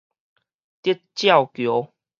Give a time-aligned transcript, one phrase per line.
[0.81, 1.93] 德照橋